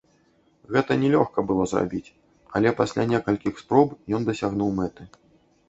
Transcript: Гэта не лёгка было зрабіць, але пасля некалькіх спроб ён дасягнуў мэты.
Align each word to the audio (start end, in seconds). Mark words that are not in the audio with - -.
Гэта 0.77 0.95
не 1.01 1.11
лёгка 1.15 1.43
было 1.51 1.67
зрабіць, 1.73 2.13
але 2.59 2.73
пасля 2.81 3.07
некалькіх 3.13 3.63
спроб 3.65 3.87
ён 4.19 4.29
дасягнуў 4.33 4.77
мэты. 4.83 5.03